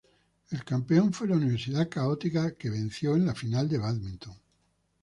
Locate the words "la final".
3.27-3.69